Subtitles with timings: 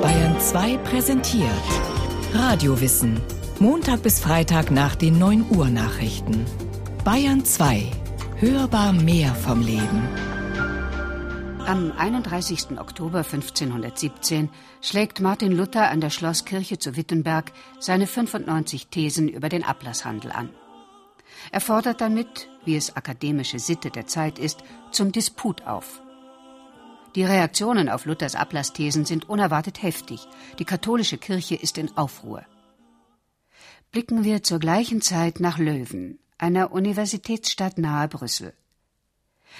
[0.00, 1.50] Bayern 2 präsentiert
[2.32, 3.20] Radiowissen.
[3.58, 6.46] Montag bis Freitag nach den 9 Uhr Nachrichten.
[7.04, 7.90] Bayern 2.
[8.36, 10.08] Hörbar mehr vom Leben.
[11.66, 12.78] Am 31.
[12.78, 14.48] Oktober 1517
[14.80, 20.48] schlägt Martin Luther an der Schlosskirche zu Wittenberg seine 95 Thesen über den Ablasshandel an.
[21.52, 24.60] Er fordert damit, wie es akademische Sitte der Zeit ist,
[24.90, 26.00] zum Disput auf.
[27.14, 30.26] Die Reaktionen auf Luthers Ablassthesen sind unerwartet heftig.
[30.58, 32.44] Die katholische Kirche ist in Aufruhr.
[33.90, 38.52] Blicken wir zur gleichen Zeit nach Löwen, einer Universitätsstadt nahe Brüssel.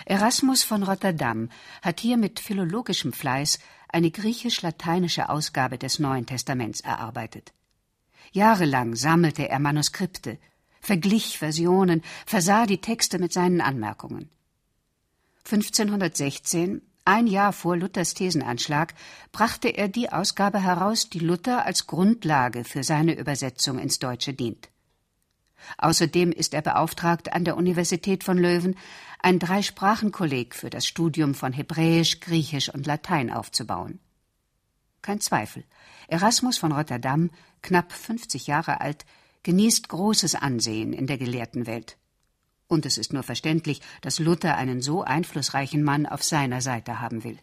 [0.05, 1.49] Erasmus von Rotterdam
[1.83, 3.59] hat hier mit philologischem Fleiß
[3.89, 7.55] eine griechisch-lateinische Ausgabe des Neuen Testaments erarbeitet.
[8.33, 10.39] Jahrelang sammelte er Manuskripte,
[10.81, 14.29] verglich Versionen, versah die Texte mit seinen Anmerkungen.
[15.45, 18.93] 1516, ein Jahr vor Luthers Thesenanschlag,
[19.33, 24.69] brachte er die Ausgabe heraus, die Luther als Grundlage für seine Übersetzung ins Deutsche dient.
[25.79, 28.77] Außerdem ist er beauftragt, an der Universität von Löwen
[29.21, 34.01] ein Dreisprachenkolleg für das Studium von Hebräisch, Griechisch und Latein aufzubauen.
[35.01, 35.65] Kein Zweifel,
[36.09, 37.31] Erasmus von Rotterdam,
[37.63, 39.07] knapp 50 Jahre alt,
[39.45, 41.97] genießt großes Ansehen in der gelehrten Welt.
[42.69, 47.25] Und es ist nur verständlich, dass Luther einen so einflussreichen Mann auf seiner Seite haben
[47.25, 47.39] will.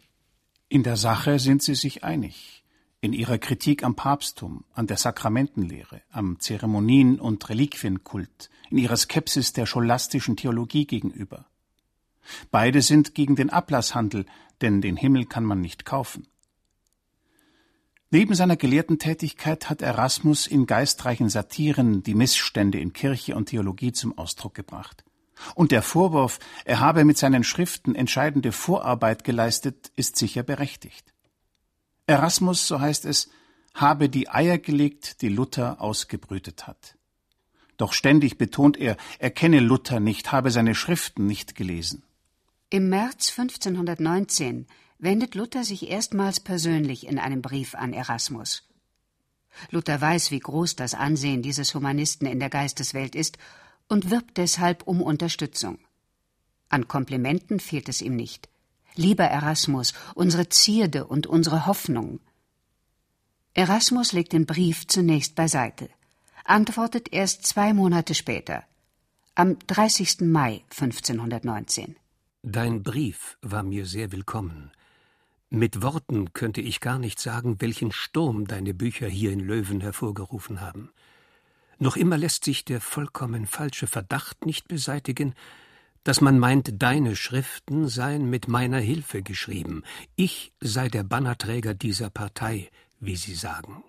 [0.68, 2.64] In der Sache sind sie sich einig
[3.00, 9.52] in ihrer Kritik am Papsttum, an der Sakramentenlehre, am Zeremonien- und Reliquienkult, in ihrer Skepsis
[9.52, 11.46] der scholastischen Theologie gegenüber.
[12.50, 14.26] Beide sind gegen den Ablasshandel,
[14.60, 16.26] denn den Himmel kann man nicht kaufen.
[18.10, 23.92] Neben seiner gelehrten Tätigkeit hat Erasmus in geistreichen Satiren die Missstände in Kirche und Theologie
[23.92, 25.04] zum Ausdruck gebracht.
[25.54, 31.12] Und der Vorwurf, er habe mit seinen Schriften entscheidende Vorarbeit geleistet, ist sicher berechtigt.
[32.06, 33.30] Erasmus, so heißt es,
[33.74, 36.96] habe die Eier gelegt, die Luther ausgebrütet hat.
[37.76, 42.02] Doch ständig betont er, er kenne Luther nicht, habe seine Schriften nicht gelesen.
[42.70, 44.66] Im März 1519
[44.98, 48.66] wendet Luther sich erstmals persönlich in einem Brief an Erasmus.
[49.70, 53.38] Luther weiß, wie groß das Ansehen dieses Humanisten in der Geisteswelt ist
[53.88, 55.78] und wirbt deshalb um Unterstützung.
[56.68, 58.48] An Komplimenten fehlt es ihm nicht.
[58.94, 62.20] Lieber Erasmus, unsere Zierde und unsere Hoffnung.
[63.54, 65.88] Erasmus legt den Brief zunächst beiseite,
[66.44, 68.64] antwortet erst zwei Monate später,
[69.34, 70.22] am 30.
[70.22, 71.96] Mai 1519.
[72.42, 74.70] Dein Brief war mir sehr willkommen.
[75.50, 80.60] Mit Worten könnte ich gar nicht sagen, welchen Sturm deine Bücher hier in Löwen hervorgerufen
[80.60, 80.90] haben.
[81.78, 85.34] Noch immer lässt sich der vollkommen falsche Verdacht nicht beseitigen,
[86.04, 89.82] dass man meint, deine Schriften seien mit meiner Hilfe geschrieben,
[90.14, 92.70] ich sei der Bannerträger dieser Partei,
[93.00, 93.82] wie sie sagen.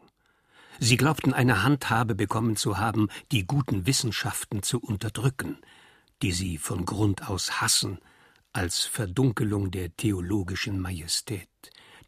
[0.79, 5.57] Sie glaubten eine Handhabe bekommen zu haben, die guten Wissenschaften zu unterdrücken,
[6.21, 7.99] die sie von Grund aus hassen,
[8.51, 11.49] als Verdunkelung der theologischen Majestät,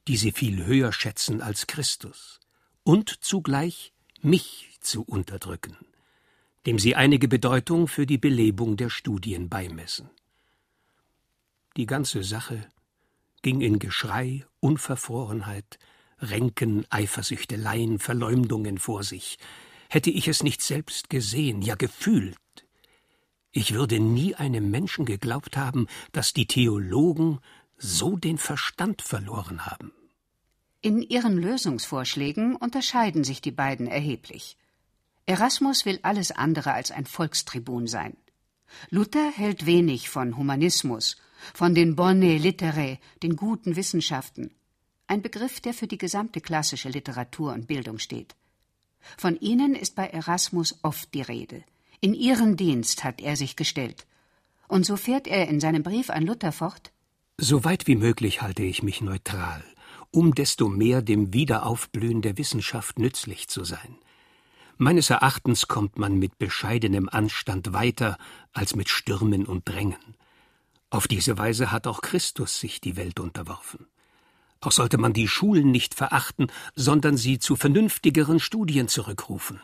[0.08, 2.40] die sie viel höher schätzen als Christus,
[2.84, 5.78] und zugleich mich zu unterdrücken
[6.66, 10.10] dem sie einige Bedeutung für die Belebung der Studien beimessen.
[11.78, 12.68] Die ganze Sache
[13.42, 15.80] ging in Geschrei, Unverfrorenheit,
[16.20, 19.38] Ränken, Eifersüchteleien, Verleumdungen vor sich.
[19.90, 22.38] Hätte ich es nicht selbst gesehen, ja gefühlt,
[23.52, 27.40] ich würde nie einem Menschen geglaubt haben, dass die Theologen
[27.78, 29.92] so den Verstand verloren haben.
[30.82, 34.56] In ihren Lösungsvorschlägen unterscheiden sich die beiden erheblich.
[35.30, 38.18] Erasmus will alles andere als ein Volkstribun sein.
[38.90, 41.18] Luther hält wenig von Humanismus,
[41.54, 44.50] von den bonne litterae, den guten Wissenschaften,
[45.06, 48.36] ein Begriff, der für die gesamte klassische Literatur und Bildung steht.
[49.20, 51.64] Von ihnen ist bei Erasmus oft die Rede.
[52.02, 54.08] In ihren Dienst hat er sich gestellt.
[54.68, 56.92] Und so fährt er in seinem Brief an Luther fort
[57.38, 59.64] So weit wie möglich halte ich mich neutral,
[60.10, 64.00] um desto mehr dem Wiederaufblühen der Wissenschaft nützlich zu sein.
[64.82, 68.18] Meines Erachtens kommt man mit bescheidenem Anstand weiter
[68.54, 70.16] als mit Stürmen und Drängen.
[70.90, 73.88] Auf diese Weise hat auch Christus sich die Welt unterworfen.
[74.62, 79.60] Auch sollte man die Schulen nicht verachten, sondern sie zu vernünftigeren Studien zurückrufen.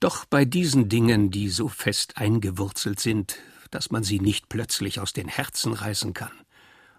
[0.00, 3.38] Doch bei diesen Dingen, die so fest eingewurzelt sind,
[3.70, 6.43] dass man sie nicht plötzlich aus den Herzen reißen kann,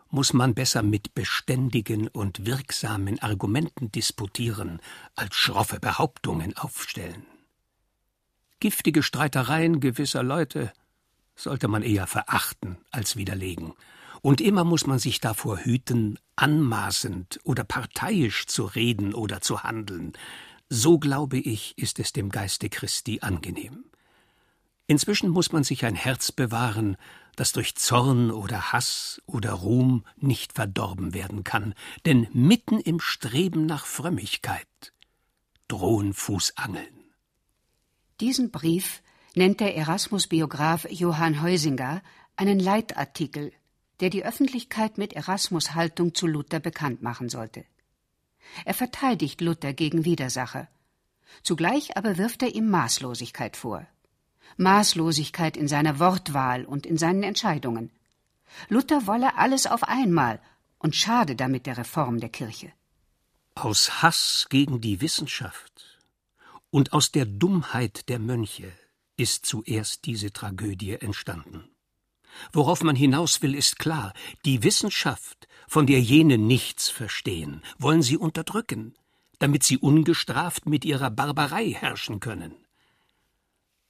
[0.10, 4.80] muss man besser mit beständigen und wirksamen Argumenten disputieren,
[5.16, 7.26] als schroffe Behauptungen aufstellen.
[8.60, 10.72] Giftige Streitereien gewisser Leute
[11.36, 13.74] sollte man eher verachten als widerlegen,
[14.22, 20.14] Und immer muss man sich davor hüten, anmaßend oder parteiisch zu reden oder zu handeln.
[20.68, 23.86] So glaube ich, ist es dem Geiste Christi angenehm.
[24.88, 26.98] Inzwischen muss man sich ein Herz bewahren,
[27.36, 31.74] das durch Zorn oder Hass oder Ruhm nicht verdorben werden kann,
[32.06, 34.68] denn mitten im Streben nach Frömmigkeit
[35.68, 37.14] drohen Fußangeln.
[38.20, 39.02] Diesen Brief
[39.34, 42.02] nennt der Erasmus-Biograf Johann Heusinger
[42.36, 43.52] einen Leitartikel,
[44.00, 47.66] der die Öffentlichkeit mit Erasmus Haltung zu Luther bekannt machen sollte.
[48.64, 50.68] Er verteidigt Luther gegen Widersacher.
[51.44, 53.86] Zugleich aber wirft er ihm Maßlosigkeit vor.
[54.58, 57.92] Maßlosigkeit in seiner Wortwahl und in seinen Entscheidungen.
[58.70, 60.40] Luther wolle alles auf einmal
[60.80, 62.72] und schade damit der Reform der Kirche.
[63.56, 66.00] Aus Hass gegen die Wissenschaft
[66.70, 68.72] und aus der Dummheit der Mönche
[69.18, 71.70] ist zuerst diese Tragödie entstanden.
[72.52, 74.14] Worauf man hinaus will, ist klar.
[74.44, 78.94] Die Wissenschaft, von der jene nichts verstehen, wollen sie unterdrücken,
[79.40, 82.54] damit sie ungestraft mit ihrer Barbarei herrschen können.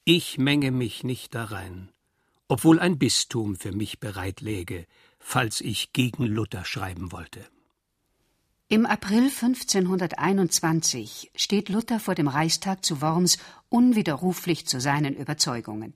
[0.08, 1.90] Ich menge mich nicht darein,
[2.48, 4.86] obwohl ein Bistum für mich bereit läge,
[5.18, 7.44] falls ich gegen Luther schreiben wollte.
[8.68, 15.96] Im April 1521 steht Luther vor dem Reichstag zu Worms unwiderruflich zu seinen Überzeugungen.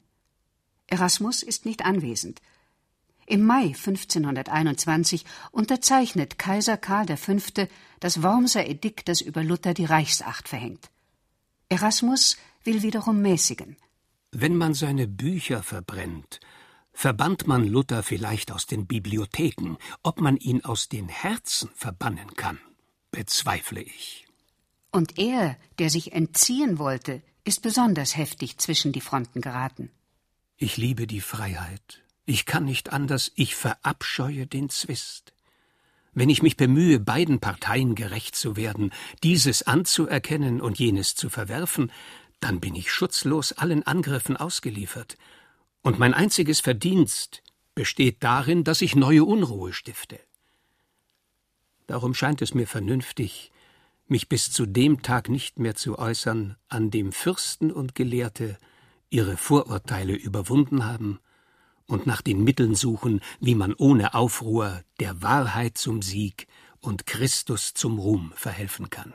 [0.87, 2.41] Erasmus ist nicht anwesend.
[3.27, 7.35] Im Mai 1521 unterzeichnet Kaiser Karl V.
[7.99, 10.89] das Wormser Edikt, das über Luther die Reichsacht verhängt.
[11.69, 13.77] Erasmus will wiederum mäßigen.
[14.31, 16.39] Wenn man seine Bücher verbrennt,
[16.93, 22.59] verbannt man Luther vielleicht aus den Bibliotheken, ob man ihn aus den Herzen verbannen kann,
[23.11, 24.27] bezweifle ich.
[24.91, 29.91] Und er, der sich entziehen wollte, ist besonders heftig zwischen die Fronten geraten.
[30.57, 32.03] Ich liebe die Freiheit.
[32.25, 35.33] Ich kann nicht anders, ich verabscheue den Zwist.
[36.13, 38.91] Wenn ich mich bemühe, beiden Parteien gerecht zu werden,
[39.23, 41.91] dieses anzuerkennen und jenes zu verwerfen,
[42.39, 45.17] dann bin ich schutzlos allen Angriffen ausgeliefert,
[45.81, 47.41] und mein einziges Verdienst
[47.73, 50.19] besteht darin, dass ich neue Unruhe stifte.
[51.87, 53.51] Darum scheint es mir vernünftig,
[54.07, 58.57] mich bis zu dem Tag nicht mehr zu äußern, an dem Fürsten und Gelehrte
[59.09, 61.19] ihre Vorurteile überwunden haben
[61.85, 66.47] und nach den Mitteln suchen, wie man ohne Aufruhr der Wahrheit zum Sieg
[66.79, 69.13] und Christus zum Ruhm verhelfen kann.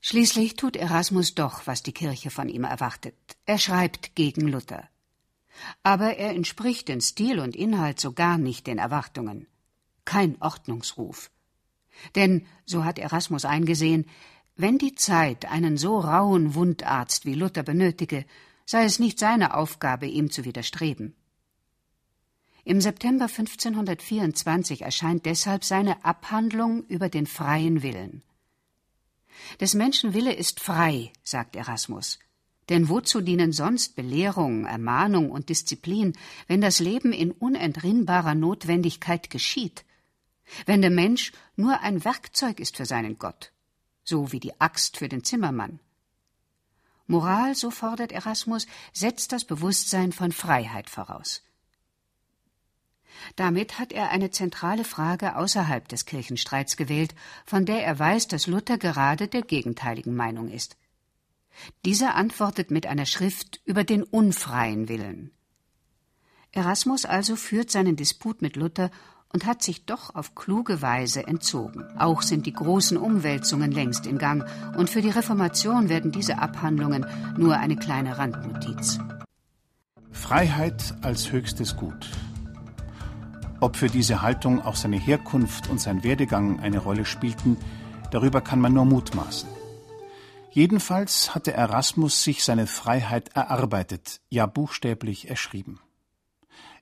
[0.00, 3.14] Schließlich tut Erasmus doch, was die Kirche von ihm erwartet.
[3.44, 4.88] Er schreibt gegen Luther.
[5.82, 9.46] Aber er entspricht in Stil und Inhalt so gar nicht den Erwartungen.
[10.06, 11.30] Kein Ordnungsruf.
[12.14, 14.06] Denn, so hat Erasmus eingesehen,
[14.56, 18.24] wenn die Zeit einen so rauen Wundarzt wie Luther benötige,
[18.64, 21.14] sei es nicht seine Aufgabe, ihm zu widerstreben.
[22.64, 28.22] Im September 1524 erscheint deshalb seine Abhandlung über den freien Willen.
[29.60, 32.18] Des Menschen Wille ist frei, sagt Erasmus.
[32.68, 36.16] Denn wozu dienen sonst Belehrung, Ermahnung und Disziplin,
[36.46, 39.84] wenn das Leben in unentrinnbarer Notwendigkeit geschieht?
[40.66, 43.52] Wenn der Mensch nur ein Werkzeug ist für seinen Gott,
[44.04, 45.80] so wie die Axt für den Zimmermann.
[47.06, 51.42] Moral, so fordert Erasmus, setzt das Bewusstsein von Freiheit voraus.
[53.36, 57.14] Damit hat er eine zentrale Frage außerhalb des Kirchenstreits gewählt,
[57.46, 60.76] von der er weiß, dass Luther gerade der gegenteiligen Meinung ist.
[61.84, 65.32] Dieser antwortet mit einer Schrift über den unfreien Willen.
[66.52, 68.90] Erasmus also führt seinen Disput mit Luther
[69.32, 71.84] und hat sich doch auf kluge Weise entzogen.
[71.98, 74.44] Auch sind die großen Umwälzungen längst in Gang,
[74.76, 77.06] und für die Reformation werden diese Abhandlungen
[77.38, 78.98] nur eine kleine Randnotiz.
[80.10, 82.10] Freiheit als höchstes Gut.
[83.60, 87.58] Ob für diese Haltung auch seine Herkunft und sein Werdegang eine Rolle spielten,
[88.10, 89.48] darüber kann man nur mutmaßen.
[90.50, 95.78] Jedenfalls hatte Erasmus sich seine Freiheit erarbeitet, ja buchstäblich erschrieben.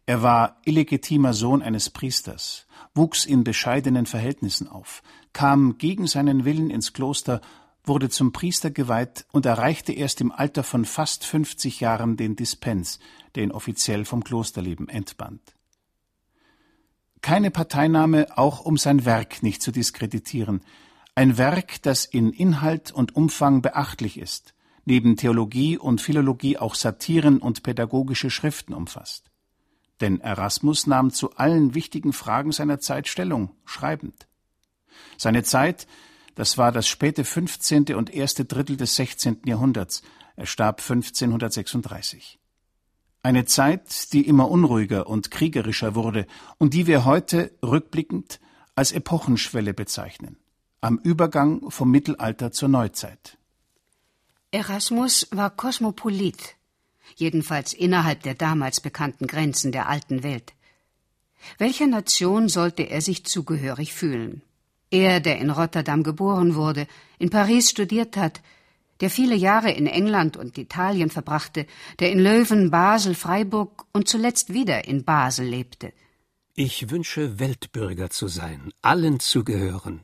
[0.06, 6.70] Er war illegitimer Sohn eines Priesters, wuchs in bescheidenen Verhältnissen auf, kam gegen seinen Willen
[6.70, 7.40] ins Kloster,
[7.84, 13.00] wurde zum Priester geweiht und erreichte erst im Alter von fast 50 Jahren den Dispens,
[13.34, 15.57] der ihn offiziell vom Klosterleben entband.
[17.22, 20.60] Keine Parteinahme, auch um sein Werk nicht zu diskreditieren.
[21.14, 27.38] Ein Werk, das in Inhalt und Umfang beachtlich ist, neben Theologie und Philologie auch Satiren
[27.38, 29.30] und pädagogische Schriften umfasst.
[30.00, 34.28] Denn Erasmus nahm zu allen wichtigen Fragen seiner Zeit Stellung, schreibend.
[35.16, 35.88] Seine Zeit,
[36.36, 37.94] das war das späte 15.
[37.94, 39.42] und erste Drittel des 16.
[39.44, 40.02] Jahrhunderts,
[40.36, 42.38] er starb 1536.
[43.22, 46.26] Eine Zeit, die immer unruhiger und kriegerischer wurde
[46.58, 48.40] und die wir heute rückblickend
[48.74, 50.36] als Epochenschwelle bezeichnen,
[50.80, 53.36] am Übergang vom Mittelalter zur Neuzeit.
[54.50, 56.56] Erasmus war Kosmopolit,
[57.16, 60.54] jedenfalls innerhalb der damals bekannten Grenzen der alten Welt.
[61.58, 64.42] Welcher Nation sollte er sich zugehörig fühlen?
[64.90, 66.86] Er, der in Rotterdam geboren wurde,
[67.18, 68.40] in Paris studiert hat,
[69.00, 71.66] der viele Jahre in England und Italien verbrachte,
[72.00, 75.92] der in Löwen, Basel, Freiburg und zuletzt wieder in Basel lebte.
[76.54, 80.00] Ich wünsche Weltbürger zu sein, allen zu gehören.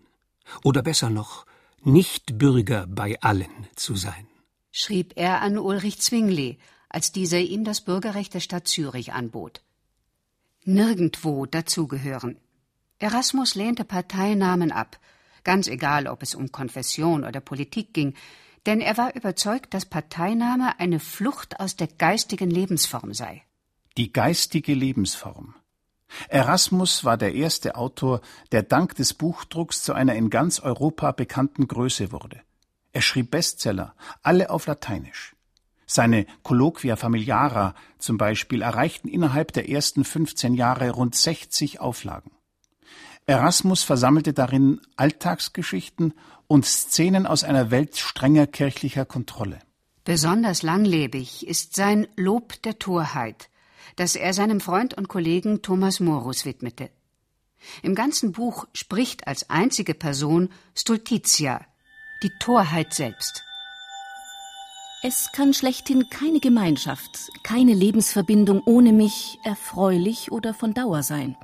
[0.62, 1.46] Oder besser noch,
[1.82, 4.26] nicht Bürger bei allen zu sein,
[4.70, 6.58] schrieb er an Ulrich Zwingli,
[6.88, 9.62] als dieser ihm das Bürgerrecht der Stadt Zürich anbot.
[10.64, 12.38] Nirgendwo dazugehören.
[12.98, 14.98] Erasmus lehnte Parteinamen ab,
[15.42, 18.14] ganz egal, ob es um Konfession oder Politik ging,
[18.66, 23.42] denn er war überzeugt, dass Parteinahme eine Flucht aus der geistigen Lebensform sei.
[23.96, 25.54] Die geistige Lebensform.
[26.28, 28.20] Erasmus war der erste Autor,
[28.52, 32.40] der dank des Buchdrucks zu einer in ganz Europa bekannten Größe wurde.
[32.92, 35.34] Er schrieb Bestseller, alle auf Lateinisch.
[35.86, 42.30] Seine Colloquia Familiara zum Beispiel erreichten innerhalb der ersten 15 Jahre rund 60 Auflagen.
[43.26, 46.14] Erasmus versammelte darin Alltagsgeschichten
[46.46, 49.58] und Szenen aus einer Welt strenger kirchlicher Kontrolle.
[50.04, 53.48] Besonders langlebig ist sein Lob der Torheit,
[53.96, 56.90] das er seinem Freund und Kollegen Thomas Morus widmete.
[57.82, 61.64] Im ganzen Buch spricht als einzige Person Stultitia,
[62.22, 63.42] die Torheit selbst.
[65.02, 71.36] Es kann schlechthin keine Gemeinschaft, keine Lebensverbindung ohne mich erfreulich oder von Dauer sein.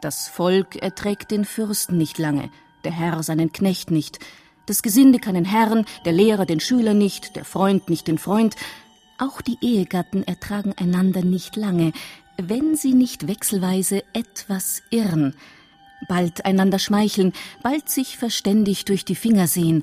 [0.00, 2.50] Das Volk erträgt den Fürsten nicht lange,
[2.84, 4.18] der Herr seinen Knecht nicht,
[4.66, 8.54] das Gesinde keinen Herrn, der Lehrer den Schüler nicht, der Freund nicht den Freund.
[9.18, 11.92] Auch die Ehegatten ertragen einander nicht lange,
[12.36, 15.34] wenn sie nicht wechselweise etwas irren,
[16.08, 17.32] bald einander schmeicheln,
[17.62, 19.82] bald sich verständig durch die Finger sehen,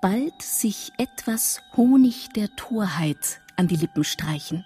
[0.00, 4.64] bald sich etwas Honig der Torheit an die Lippen streichen.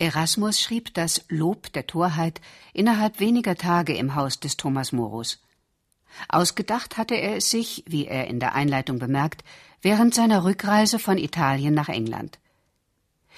[0.00, 2.40] Erasmus schrieb das Lob der Torheit
[2.72, 5.40] innerhalb weniger Tage im Haus des Thomas Morus.
[6.28, 9.44] Ausgedacht hatte er es sich, wie er in der Einleitung bemerkt,
[9.82, 12.38] während seiner Rückreise von Italien nach England.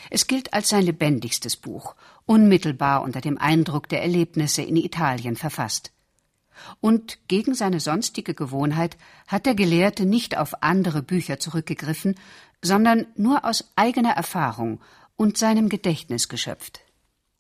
[0.09, 5.93] Es gilt als sein lebendigstes Buch, unmittelbar unter dem Eindruck der Erlebnisse in Italien verfasst.
[6.81, 8.97] Und gegen seine sonstige Gewohnheit
[9.27, 12.17] hat der Gelehrte nicht auf andere Bücher zurückgegriffen,
[12.63, 14.81] sondern nur aus eigener Erfahrung
[15.17, 16.81] und seinem Gedächtnis geschöpft.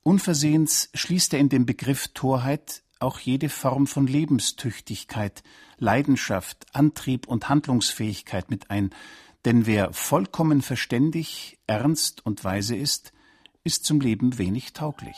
[0.02, 5.42] Unversehens schließt er in den Begriff Torheit auch jede Form von Lebenstüchtigkeit,
[5.78, 8.90] Leidenschaft, Antrieb und Handlungsfähigkeit mit ein,
[9.45, 13.12] denn wer vollkommen verständig, ernst und weise ist,
[13.64, 15.16] ist zum Leben wenig tauglich.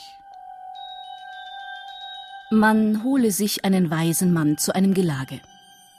[2.51, 5.41] Man hole sich einen weisen Mann zu einem Gelage.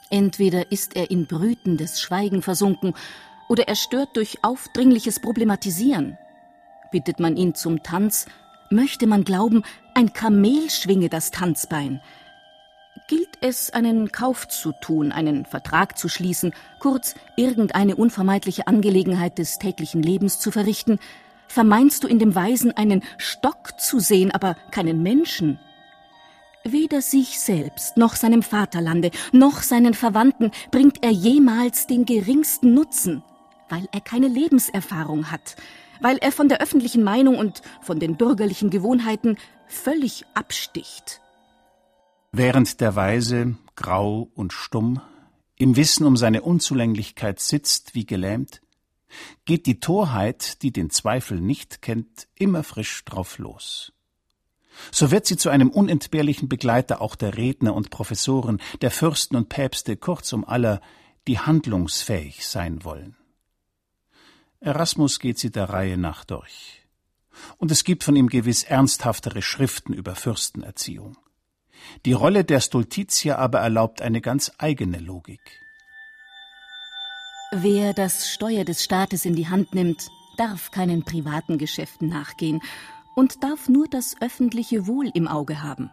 [0.09, 2.93] Entweder ist er in brütendes Schweigen versunken,
[3.47, 6.17] oder er stört durch aufdringliches Problematisieren.
[6.91, 8.25] Bittet man ihn zum Tanz,
[8.71, 9.63] möchte man glauben,
[9.95, 12.01] ein Kamel schwinge das Tanzbein.
[13.07, 19.57] Gilt es, einen Kauf zu tun, einen Vertrag zu schließen, kurz irgendeine unvermeidliche Angelegenheit des
[19.57, 20.99] täglichen Lebens zu verrichten,
[21.47, 25.59] vermeinst du in dem Weisen einen Stock zu sehen, aber keinen Menschen?
[26.65, 33.23] Weder sich selbst noch seinem Vaterlande noch seinen Verwandten bringt er jemals den geringsten Nutzen,
[33.69, 35.55] weil er keine Lebenserfahrung hat,
[36.01, 41.21] weil er von der öffentlichen Meinung und von den bürgerlichen Gewohnheiten völlig absticht.
[42.31, 45.01] Während der Weise, grau und stumm,
[45.57, 48.61] im Wissen um seine Unzulänglichkeit sitzt wie gelähmt,
[49.45, 53.93] geht die Torheit, die den Zweifel nicht kennt, immer frisch drauf los.
[54.91, 59.47] So wird sie zu einem unentbehrlichen Begleiter auch der Redner und Professoren, der Fürsten und
[59.47, 60.81] Päpste, kurzum aller,
[61.27, 63.15] die handlungsfähig sein wollen.
[64.59, 66.84] Erasmus geht sie der Reihe nach durch.
[67.57, 71.17] Und es gibt von ihm gewiss ernsthaftere Schriften über Fürstenerziehung.
[72.05, 75.41] Die Rolle der Stultitia aber erlaubt eine ganz eigene Logik.
[77.51, 82.61] Wer das Steuer des Staates in die Hand nimmt, darf keinen privaten Geschäften nachgehen
[83.15, 85.89] und darf nur das öffentliche Wohl im Auge haben.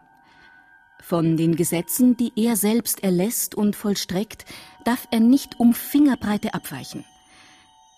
[1.01, 4.45] Von den Gesetzen, die er selbst erlässt und vollstreckt,
[4.85, 7.05] darf er nicht um Fingerbreite abweichen.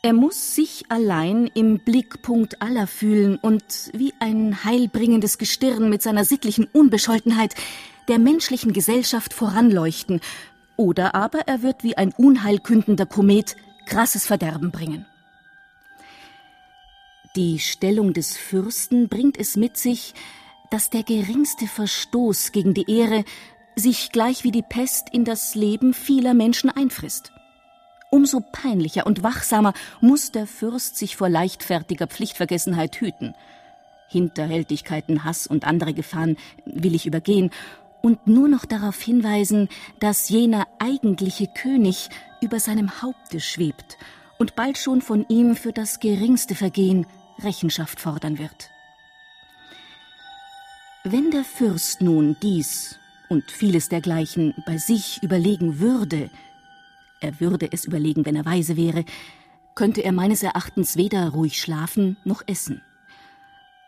[0.05, 6.27] Er muss sich allein im Blickpunkt aller fühlen und wie ein heilbringendes Gestirn mit seiner
[6.27, 7.55] sittlichen Unbescholtenheit
[8.09, 10.21] der menschlichen Gesellschaft voranleuchten,
[10.77, 13.57] oder aber er wird wie ein unheilkündender Komet
[13.87, 15.07] krasses Verderben bringen.
[17.35, 20.13] Die Stellung des Fürsten bringt es mit sich,
[20.71, 23.25] dass der geringste Verstoß gegen die Ehre
[23.75, 27.33] sich gleich wie die Pest in das Leben vieler Menschen einfrisst.
[28.15, 33.35] Umso peinlicher und wachsamer muss der Fürst sich vor leichtfertiger Pflichtvergessenheit hüten.
[34.07, 37.51] Hinterhältigkeiten, Hass und andere Gefahren will ich übergehen
[38.03, 39.69] und nur noch darauf hinweisen,
[39.99, 42.09] dass jener eigentliche König
[42.41, 43.99] über seinem Haupte schwebt
[44.39, 47.09] und bald schon von ihm für das geringste Vergehen
[47.41, 48.71] Rechenschaft fordern wird.
[51.03, 52.97] Wenn der Fürst nun dies
[53.29, 56.31] und vieles dergleichen bei sich überlegen würde,
[57.25, 59.05] er würde es überlegen, wenn er weise wäre,
[59.75, 62.83] könnte er meines Erachtens weder ruhig schlafen noch essen.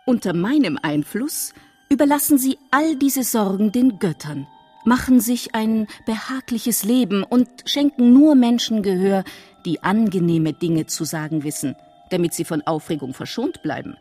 [0.05, 1.52] Unter meinem Einfluss
[1.88, 4.47] überlassen sie all diese Sorgen den Göttern,
[4.85, 9.25] machen sich ein behagliches Leben und schenken nur Menschen Gehör,
[9.64, 11.76] die angenehme Dinge zu sagen wissen,
[12.11, 13.97] damit sie von Aufregung verschont bleiben.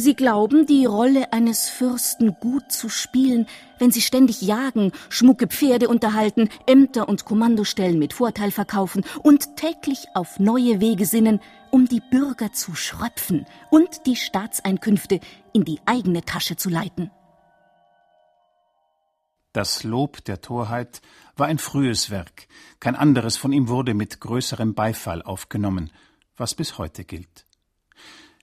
[0.00, 3.46] Sie glauben, die Rolle eines Fürsten gut zu spielen,
[3.78, 10.06] wenn sie ständig jagen, schmucke Pferde unterhalten, Ämter und Kommandostellen mit Vorteil verkaufen und täglich
[10.14, 11.38] auf neue Wege sinnen,
[11.70, 15.20] um die Bürger zu schröpfen und die Staatseinkünfte
[15.52, 17.10] in die eigene Tasche zu leiten.
[19.52, 21.02] Das Lob der Torheit
[21.36, 25.90] war ein frühes Werk, kein anderes von ihm wurde mit größerem Beifall aufgenommen,
[26.38, 27.44] was bis heute gilt.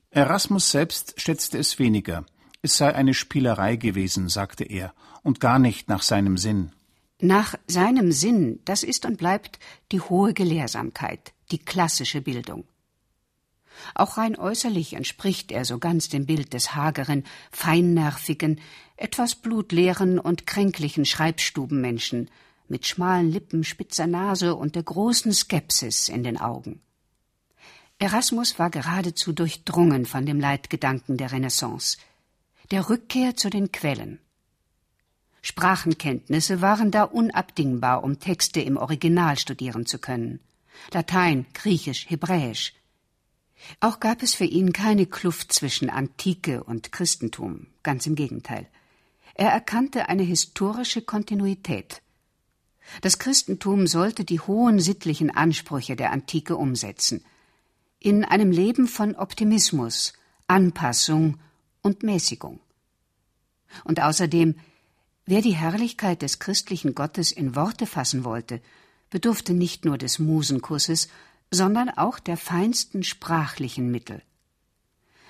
[0.10, 2.26] Erasmus selbst schätzte es weniger.
[2.62, 6.72] Es sei eine Spielerei gewesen, sagte er, und gar nicht nach seinem Sinn.
[7.20, 9.60] Nach seinem Sinn, das ist und bleibt
[9.92, 12.66] die hohe Gelehrsamkeit, die klassische Bildung.
[13.96, 18.60] Auch rein äußerlich entspricht er so ganz dem Bild des hageren, feinnervigen,
[18.96, 22.30] etwas blutleeren und kränklichen Schreibstubenmenschen
[22.68, 26.82] mit schmalen Lippen, spitzer Nase und der großen Skepsis in den Augen.
[28.00, 31.98] Erasmus war geradezu durchdrungen von dem Leitgedanken der Renaissance,
[32.70, 34.20] der Rückkehr zu den Quellen.
[35.42, 40.40] Sprachenkenntnisse waren da unabdingbar, um Texte im Original studieren zu können.
[40.94, 42.74] Latein, Griechisch, Hebräisch.
[43.80, 48.68] Auch gab es für ihn keine Kluft zwischen Antike und Christentum, ganz im Gegenteil.
[49.34, 52.04] Er erkannte eine historische Kontinuität.
[53.02, 57.26] Das Christentum sollte die hohen sittlichen Ansprüche der Antike umsetzen–
[58.08, 60.14] in einem Leben von Optimismus,
[60.48, 61.40] Anpassung
[61.82, 62.62] und Mäßigung.
[63.84, 64.56] Und außerdem,
[65.26, 68.62] wer die Herrlichkeit des christlichen Gottes in Worte fassen wollte,
[69.10, 71.10] bedurfte nicht nur des Musenkusses,
[71.52, 74.22] sondern auch der feinsten sprachlichen Mittel.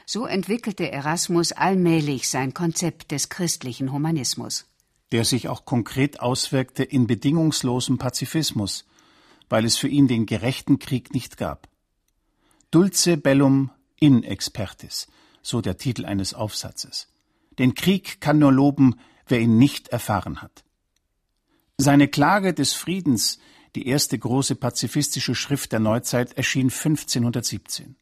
[0.05, 4.67] So entwickelte Erasmus allmählich sein Konzept des christlichen Humanismus.
[5.11, 8.85] Der sich auch konkret auswirkte in bedingungslosem Pazifismus,
[9.49, 11.67] weil es für ihn den gerechten Krieg nicht gab.
[12.71, 15.07] Dulce bellum in expertis,
[15.41, 17.07] so der Titel eines Aufsatzes.
[17.57, 18.95] Den Krieg kann nur loben,
[19.27, 20.63] wer ihn nicht erfahren hat.
[21.77, 23.39] Seine Klage des Friedens,
[23.75, 27.95] die erste große pazifistische Schrift der Neuzeit, erschien 1517.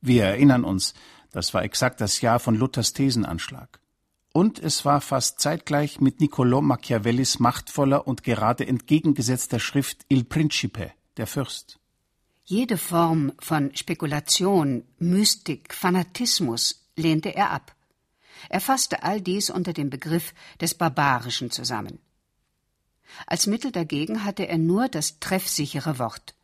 [0.00, 0.94] Wir erinnern uns,
[1.30, 3.80] das war exakt das Jahr von Luthers Thesenanschlag.
[4.32, 10.92] Und es war fast zeitgleich mit Niccolò Machiavellis machtvoller und gerade entgegengesetzter Schrift Il Principe,
[11.16, 11.78] der Fürst.
[12.44, 17.74] Jede Form von Spekulation, Mystik, Fanatismus lehnte er ab.
[18.48, 22.00] Er fasste all dies unter dem Begriff des Barbarischen zusammen.
[23.26, 26.34] Als Mittel dagegen hatte er nur das treffsichere Wort.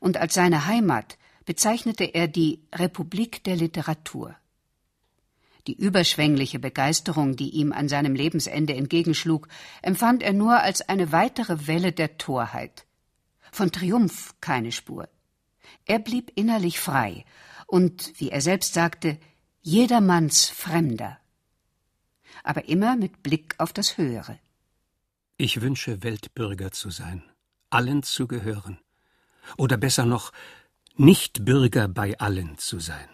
[0.00, 4.36] Und als seine Heimat bezeichnete er die Republik der Literatur.
[5.66, 9.48] Die überschwängliche Begeisterung, die ihm an seinem Lebensende entgegenschlug,
[9.80, 12.84] empfand er nur als eine weitere Welle der Torheit.
[13.56, 15.08] Von Triumph keine Spur.
[15.86, 17.24] Er blieb innerlich frei
[17.66, 19.18] und, wie er selbst sagte,
[19.62, 21.16] jedermanns Fremder.
[22.42, 24.38] Aber immer mit Blick auf das Höhere.
[25.38, 27.22] Ich wünsche, Weltbürger zu sein,
[27.70, 28.78] allen zu gehören.
[29.56, 30.34] Oder besser noch,
[30.96, 33.08] nicht Bürger bei allen zu sein.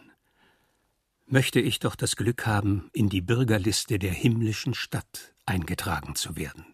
[1.26, 6.71] Möchte ich doch das Glück haben, in die Bürgerliste der himmlischen Stadt eingetragen zu werden.